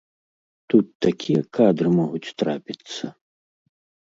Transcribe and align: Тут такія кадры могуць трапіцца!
Тут 0.73 0.87
такія 1.07 1.41
кадры 1.57 1.87
могуць 1.99 2.33
трапіцца! 2.43 3.05